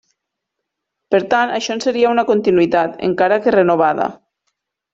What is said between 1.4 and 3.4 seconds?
això en seria una continuïtat, encara